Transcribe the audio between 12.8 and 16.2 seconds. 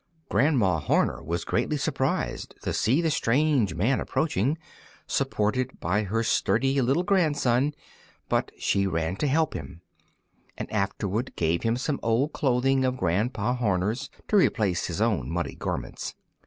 of Grandpa Horner's to replace his own muddy garments.